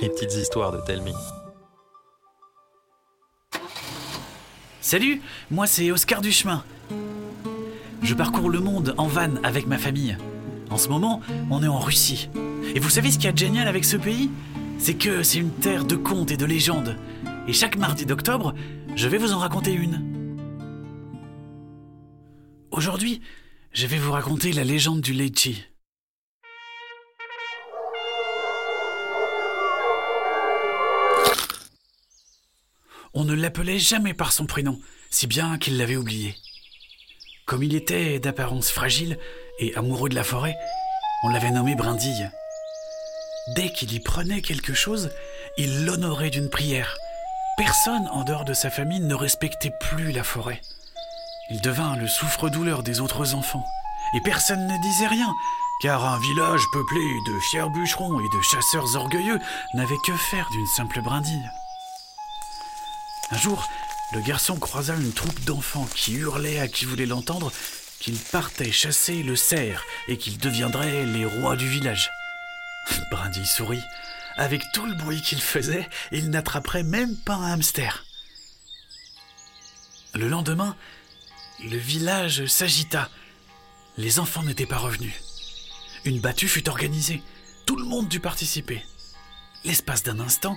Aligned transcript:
Les 0.00 0.08
petites 0.08 0.34
histoires 0.34 0.70
de 0.70 0.80
Telmi. 0.86 1.12
Salut, 4.80 5.20
moi 5.50 5.66
c'est 5.66 5.90
Oscar 5.90 6.20
Duchemin. 6.20 6.62
Je 8.02 8.14
parcours 8.14 8.50
le 8.50 8.60
monde 8.60 8.94
en 8.96 9.06
van 9.06 9.34
avec 9.42 9.66
ma 9.66 9.78
famille. 9.78 10.16
En 10.70 10.76
ce 10.76 10.88
moment, 10.88 11.20
on 11.50 11.62
est 11.62 11.68
en 11.68 11.78
Russie. 11.78 12.30
Et 12.74 12.78
vous 12.78 12.90
savez 12.90 13.10
ce 13.10 13.16
qu'il 13.16 13.24
y 13.24 13.28
a 13.28 13.32
de 13.32 13.38
génial 13.38 13.66
avec 13.66 13.84
ce 13.84 13.96
pays? 13.96 14.30
C'est 14.78 14.94
que 14.94 15.24
c'est 15.24 15.38
une 15.38 15.50
terre 15.50 15.84
de 15.84 15.96
contes 15.96 16.30
et 16.30 16.36
de 16.36 16.46
légendes. 16.46 16.96
Et 17.48 17.52
chaque 17.52 17.76
mardi 17.76 18.06
d'octobre, 18.06 18.54
je 18.94 19.08
vais 19.08 19.18
vous 19.18 19.32
en 19.32 19.38
raconter 19.38 19.72
une. 19.72 20.36
Aujourd'hui, 22.70 23.22
je 23.72 23.86
vais 23.86 23.98
vous 23.98 24.12
raconter 24.12 24.52
la 24.52 24.62
légende 24.62 25.00
du 25.00 25.12
Leichi. 25.12 25.64
On 33.20 33.24
ne 33.24 33.34
l'appelait 33.34 33.80
jamais 33.80 34.14
par 34.14 34.30
son 34.30 34.46
prénom, 34.46 34.78
si 35.10 35.26
bien 35.26 35.58
qu'il 35.58 35.76
l'avait 35.76 35.96
oublié. 35.96 36.36
Comme 37.46 37.64
il 37.64 37.74
était 37.74 38.20
d'apparence 38.20 38.70
fragile 38.70 39.18
et 39.58 39.74
amoureux 39.74 40.08
de 40.08 40.14
la 40.14 40.22
forêt, 40.22 40.54
on 41.24 41.28
l'avait 41.28 41.50
nommé 41.50 41.74
Brindille. 41.74 42.30
Dès 43.56 43.70
qu'il 43.70 43.92
y 43.92 43.98
prenait 43.98 44.40
quelque 44.40 44.72
chose, 44.72 45.10
il 45.56 45.84
l'honorait 45.84 46.30
d'une 46.30 46.48
prière. 46.48 46.96
Personne 47.56 48.06
en 48.12 48.22
dehors 48.22 48.44
de 48.44 48.54
sa 48.54 48.70
famille 48.70 49.00
ne 49.00 49.16
respectait 49.16 49.72
plus 49.80 50.12
la 50.12 50.22
forêt. 50.22 50.60
Il 51.50 51.60
devint 51.60 51.96
le 51.96 52.06
souffre-douleur 52.06 52.84
des 52.84 53.00
autres 53.00 53.34
enfants. 53.34 53.64
Et 54.14 54.20
personne 54.20 54.64
ne 54.68 54.80
disait 54.80 55.08
rien, 55.08 55.34
car 55.82 56.04
un 56.04 56.20
village 56.20 56.62
peuplé 56.72 57.00
de 57.26 57.40
fiers 57.50 57.68
bûcherons 57.74 58.20
et 58.20 58.36
de 58.36 58.42
chasseurs 58.42 58.94
orgueilleux 58.94 59.40
n'avait 59.74 59.98
que 60.06 60.16
faire 60.30 60.48
d'une 60.52 60.68
simple 60.68 61.02
brindille. 61.02 61.50
Un 63.30 63.38
jour, 63.38 63.68
le 64.12 64.20
garçon 64.20 64.58
croisa 64.58 64.94
une 64.94 65.12
troupe 65.12 65.44
d'enfants 65.44 65.88
qui 65.94 66.14
hurlaient 66.14 66.60
à 66.60 66.68
qui 66.68 66.86
voulait 66.86 67.06
l'entendre 67.06 67.52
qu'ils 68.00 68.18
partaient 68.18 68.72
chasser 68.72 69.22
le 69.22 69.36
cerf 69.36 69.84
et 70.06 70.16
qu'ils 70.16 70.38
deviendraient 70.38 71.04
les 71.04 71.26
rois 71.26 71.56
du 71.56 71.68
village. 71.68 72.10
Brindille 73.10 73.46
sourit. 73.46 73.82
Avec 74.36 74.62
tout 74.72 74.86
le 74.86 74.94
bruit 74.94 75.20
qu'il 75.20 75.42
faisait, 75.42 75.88
il 76.12 76.30
n'attraperait 76.30 76.84
même 76.84 77.16
pas 77.16 77.34
un 77.34 77.52
hamster. 77.52 78.04
Le 80.14 80.28
lendemain, 80.28 80.76
le 81.60 81.76
village 81.76 82.46
s'agita. 82.46 83.10
Les 83.96 84.20
enfants 84.20 84.44
n'étaient 84.44 84.64
pas 84.64 84.78
revenus. 84.78 85.12
Une 86.04 86.20
battue 86.20 86.48
fut 86.48 86.68
organisée. 86.68 87.20
Tout 87.66 87.76
le 87.76 87.84
monde 87.84 88.08
dut 88.08 88.20
participer. 88.20 88.82
L'espace 89.64 90.04
d'un 90.04 90.20
instant, 90.20 90.56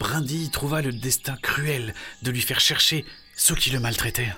Brindille 0.00 0.48
trouva 0.50 0.80
le 0.80 0.92
destin 0.92 1.36
cruel 1.36 1.94
de 2.22 2.30
lui 2.30 2.40
faire 2.40 2.58
chercher 2.58 3.04
ceux 3.36 3.54
qui 3.54 3.68
le 3.68 3.80
maltraitaient. 3.80 4.34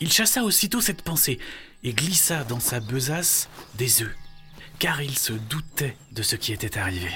Il 0.00 0.12
chassa 0.12 0.44
aussitôt 0.44 0.80
cette 0.80 1.02
pensée 1.02 1.40
et 1.82 1.92
glissa 1.92 2.44
dans 2.44 2.60
sa 2.60 2.78
besace 2.78 3.48
des 3.74 4.02
œufs, 4.02 4.14
car 4.78 5.02
il 5.02 5.18
se 5.18 5.32
doutait 5.32 5.96
de 6.12 6.22
ce 6.22 6.36
qui 6.36 6.52
était 6.52 6.78
arrivé. 6.78 7.10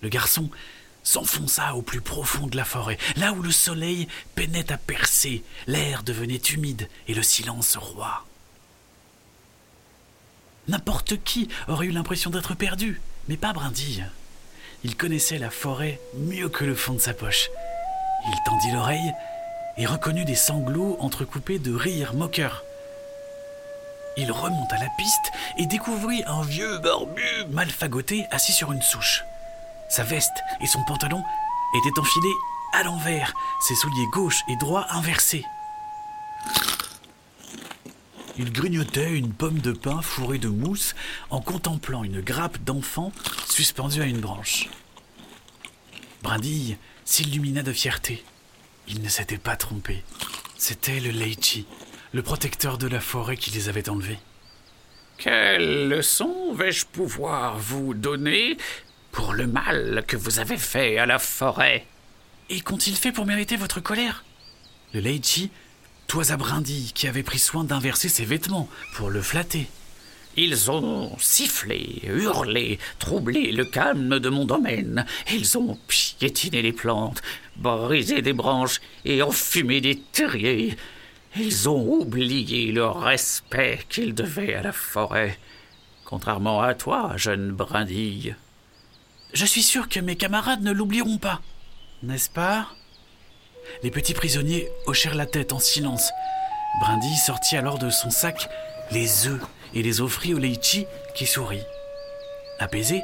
Le 0.00 0.08
garçon 0.08 0.50
s'enfonça 1.02 1.74
au 1.74 1.82
plus 1.82 2.00
profond 2.00 2.46
de 2.46 2.56
la 2.56 2.64
forêt, 2.64 2.96
là 3.16 3.34
où 3.34 3.42
le 3.42 3.52
soleil 3.52 4.08
peinait 4.34 4.72
à 4.72 4.78
percer, 4.78 5.44
l'air 5.66 6.02
devenait 6.02 6.36
humide 6.36 6.88
et 7.06 7.14
le 7.14 7.22
silence 7.22 7.76
roi. 7.76 8.26
N'importe 10.68 11.22
qui 11.22 11.48
aurait 11.68 11.86
eu 11.86 11.90
l'impression 11.90 12.30
d'être 12.30 12.54
perdu, 12.54 13.02
mais 13.28 13.36
pas 13.36 13.52
Brindille. 13.52 14.06
Il 14.84 14.96
connaissait 14.96 15.38
la 15.38 15.50
forêt 15.50 16.00
mieux 16.14 16.48
que 16.48 16.64
le 16.64 16.74
fond 16.74 16.94
de 16.94 16.98
sa 16.98 17.14
poche. 17.14 17.50
Il 18.26 18.34
tendit 18.44 18.72
l'oreille 18.72 19.12
et 19.76 19.86
reconnut 19.86 20.24
des 20.24 20.34
sanglots 20.34 20.96
entrecoupés 21.00 21.58
de 21.58 21.74
rires 21.74 22.14
moqueurs. 22.14 22.64
Il 24.16 24.30
remonta 24.30 24.76
la 24.78 24.88
piste 24.98 25.32
et 25.56 25.66
découvrit 25.66 26.22
un 26.26 26.42
vieux 26.42 26.78
barbu 26.78 27.22
mal 27.50 27.70
fagoté 27.70 28.26
assis 28.30 28.52
sur 28.52 28.72
une 28.72 28.82
souche. 28.82 29.24
Sa 29.88 30.02
veste 30.02 30.42
et 30.60 30.66
son 30.66 30.82
pantalon 30.84 31.22
étaient 31.78 32.00
enfilés 32.00 32.34
à 32.74 32.82
l'envers, 32.82 33.32
ses 33.60 33.74
souliers 33.74 34.06
gauche 34.12 34.42
et 34.48 34.56
droit 34.56 34.86
inversés. 34.90 35.44
Il 38.38 38.52
grignotait 38.52 39.10
une 39.10 39.32
pomme 39.32 39.58
de 39.58 39.72
pin 39.72 40.00
fourrée 40.00 40.38
de 40.38 40.48
mousse 40.48 40.94
en 41.30 41.40
contemplant 41.40 42.02
une 42.02 42.20
grappe 42.20 42.62
d'enfant 42.64 43.12
suspendue 43.46 44.00
à 44.00 44.06
une 44.06 44.20
branche. 44.20 44.68
Brindille 46.22 46.78
s'illumina 47.04 47.62
de 47.62 47.72
fierté. 47.72 48.24
Il 48.88 49.02
ne 49.02 49.08
s'était 49.08 49.38
pas 49.38 49.56
trompé. 49.56 50.02
C'était 50.56 51.00
le 51.00 51.10
Leichi, 51.10 51.66
le 52.12 52.22
protecteur 52.22 52.78
de 52.78 52.86
la 52.86 53.00
forêt 53.00 53.36
qui 53.36 53.50
les 53.50 53.68
avait 53.68 53.88
enlevés. 53.88 54.18
Quelle 55.18 55.88
leçon 55.88 56.54
vais-je 56.54 56.86
pouvoir 56.86 57.58
vous 57.58 57.92
donner 57.94 58.56
pour 59.10 59.34
le 59.34 59.46
mal 59.46 60.04
que 60.06 60.16
vous 60.16 60.38
avez 60.38 60.56
fait 60.56 60.98
à 60.98 61.06
la 61.06 61.18
forêt? 61.18 61.86
Et 62.48 62.60
qu'ont-ils 62.60 62.96
fait 62.96 63.12
pour 63.12 63.26
mériter 63.26 63.56
votre 63.56 63.80
colère? 63.80 64.24
Le 64.94 65.00
Leichi 65.00 65.50
toisa 66.12 66.36
Brindille 66.36 66.92
qui 66.92 67.08
avait 67.08 67.22
pris 67.22 67.38
soin 67.38 67.64
d'inverser 67.64 68.10
ses 68.10 68.26
vêtements 68.26 68.68
pour 68.96 69.08
le 69.08 69.22
flatter. 69.22 69.66
Ils 70.36 70.70
ont 70.70 71.16
sifflé, 71.18 72.02
hurlé, 72.04 72.78
troublé 72.98 73.50
le 73.50 73.64
calme 73.64 74.18
de 74.18 74.28
mon 74.28 74.44
domaine. 74.44 75.06
Ils 75.32 75.56
ont 75.56 75.78
piétiné 75.88 76.60
les 76.60 76.74
plantes, 76.74 77.22
brisé 77.56 78.20
des 78.20 78.34
branches 78.34 78.82
et 79.06 79.22
enfumé 79.22 79.80
des 79.80 80.00
terriers. 80.00 80.76
Ils 81.34 81.70
ont 81.70 81.82
oublié 81.82 82.72
le 82.72 82.84
respect 82.84 83.80
qu'ils 83.88 84.14
devaient 84.14 84.52
à 84.52 84.60
la 84.60 84.72
forêt. 84.72 85.38
Contrairement 86.04 86.60
à 86.60 86.74
toi, 86.74 87.14
jeune 87.16 87.52
brindille. 87.52 88.36
Je 89.32 89.46
suis 89.46 89.62
sûr 89.62 89.88
que 89.88 90.00
mes 90.00 90.16
camarades 90.16 90.62
ne 90.62 90.72
l'oublieront 90.72 91.16
pas. 91.16 91.40
N'est-ce 92.02 92.28
pas? 92.28 92.68
Les 93.82 93.90
petits 93.90 94.14
prisonniers 94.14 94.68
hochèrent 94.86 95.14
la 95.14 95.26
tête 95.26 95.52
en 95.52 95.58
silence. 95.58 96.10
Brindille 96.80 97.16
sortit 97.16 97.56
alors 97.56 97.78
de 97.78 97.90
son 97.90 98.10
sac 98.10 98.48
les 98.90 99.26
œufs 99.26 99.40
et 99.74 99.82
les 99.82 100.00
offrit 100.00 100.34
au 100.34 100.38
Leichi 100.38 100.86
qui 101.14 101.26
sourit. 101.26 101.64
Apaisé, 102.58 103.02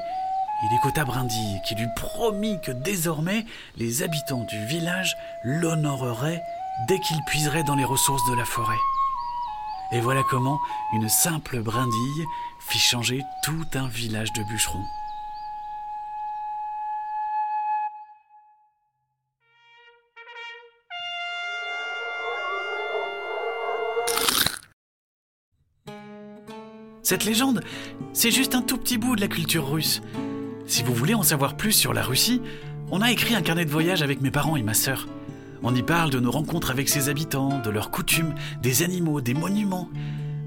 il 0.62 0.76
écouta 0.76 1.04
Brindille 1.04 1.60
qui 1.66 1.74
lui 1.74 1.86
promit 1.96 2.60
que 2.60 2.72
désormais 2.72 3.44
les 3.76 4.02
habitants 4.02 4.44
du 4.44 4.66
village 4.66 5.16
l'honoreraient 5.44 6.42
dès 6.86 6.98
qu'il 7.00 7.22
puiserait 7.26 7.62
dans 7.62 7.76
les 7.76 7.84
ressources 7.84 8.26
de 8.30 8.36
la 8.36 8.44
forêt. 8.44 8.78
Et 9.92 10.00
voilà 10.00 10.22
comment 10.28 10.60
une 10.92 11.08
simple 11.08 11.60
brindille 11.60 12.26
fit 12.58 12.78
changer 12.78 13.22
tout 13.42 13.66
un 13.74 13.88
village 13.88 14.32
de 14.32 14.42
bûcherons. 14.42 14.84
Cette 27.08 27.24
légende, 27.24 27.62
c'est 28.12 28.30
juste 28.30 28.54
un 28.54 28.60
tout 28.60 28.76
petit 28.76 28.98
bout 28.98 29.16
de 29.16 29.22
la 29.22 29.28
culture 29.28 29.66
russe. 29.66 30.02
Si 30.66 30.82
vous 30.82 30.92
voulez 30.92 31.14
en 31.14 31.22
savoir 31.22 31.56
plus 31.56 31.72
sur 31.72 31.94
la 31.94 32.02
Russie, 32.02 32.42
on 32.90 33.00
a 33.00 33.10
écrit 33.10 33.34
un 33.34 33.40
carnet 33.40 33.64
de 33.64 33.70
voyage 33.70 34.02
avec 34.02 34.20
mes 34.20 34.30
parents 34.30 34.56
et 34.56 34.62
ma 34.62 34.74
sœur. 34.74 35.08
On 35.62 35.74
y 35.74 35.82
parle 35.82 36.10
de 36.10 36.20
nos 36.20 36.30
rencontres 36.30 36.70
avec 36.70 36.86
ses 36.90 37.08
habitants, 37.08 37.62
de 37.62 37.70
leurs 37.70 37.90
coutumes, 37.90 38.34
des 38.60 38.82
animaux, 38.82 39.22
des 39.22 39.32
monuments. 39.32 39.88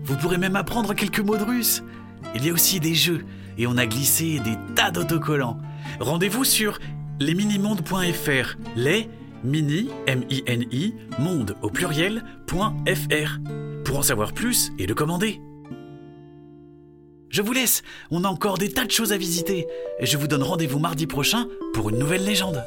Vous 0.03 0.15
pourrez 0.17 0.37
même 0.37 0.55
apprendre 0.55 0.93
quelques 0.93 1.21
mots 1.21 1.35
de 1.35 1.43
russe. 1.43 1.81
Il 2.35 2.45
y 2.45 2.51
a 2.51 2.53
aussi 2.53 2.79
des 2.79 2.93
jeux 2.93 3.25
et 3.57 3.65
on 3.65 3.75
a 3.75 3.87
glissé 3.87 4.37
des 4.37 4.55
tas 4.75 4.91
d'autocollants. 4.91 5.57
Rendez-vous 5.99 6.43
sur 6.43 6.77
lesminimondes.fr. 7.19 8.57
Les 8.75 9.09
mini 9.43 9.89
M-I-N-I 10.05 10.93
monde 11.17 11.55
au 11.63 11.71
pluriel.fr 11.71 13.39
pour 13.83 13.97
en 13.97 14.03
savoir 14.03 14.33
plus 14.33 14.71
et 14.77 14.85
le 14.85 14.93
commander. 14.93 15.41
Je 17.31 17.41
vous 17.41 17.53
laisse, 17.53 17.81
on 18.11 18.25
a 18.25 18.27
encore 18.27 18.57
des 18.57 18.69
tas 18.69 18.83
de 18.83 18.91
choses 18.91 19.13
à 19.13 19.17
visiter, 19.17 19.65
et 19.99 20.05
je 20.05 20.17
vous 20.17 20.27
donne 20.27 20.43
rendez-vous 20.43 20.79
mardi 20.79 21.07
prochain 21.07 21.47
pour 21.73 21.89
une 21.89 21.97
nouvelle 21.97 22.25
légende. 22.25 22.61